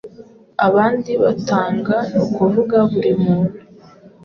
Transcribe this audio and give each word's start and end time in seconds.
abandi 0.67 1.11
batanga 1.23 1.97
ni 2.11 2.19
ukuvugaburi 2.25 3.11
muntu 3.23 3.55